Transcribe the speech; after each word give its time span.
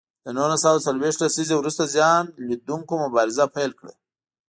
له 0.23 0.31
نولس 0.37 0.61
سوه 0.65 0.83
څلویښت 0.85 1.19
لسیزې 1.23 1.55
وروسته 1.57 1.91
زیان 1.95 2.23
ولیدوونکو 2.39 2.93
مبارزه 3.03 3.45
پیل 3.55 3.71
کړه. 3.79 3.93